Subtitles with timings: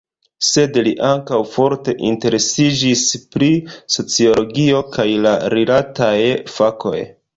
[0.45, 3.03] Sed li ankaŭ forte interesiĝis
[3.35, 3.49] pri
[3.97, 6.17] sociologio kaj la rilataj
[6.57, 6.97] fakoj.